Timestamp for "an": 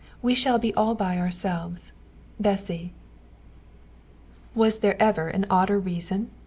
5.27-5.45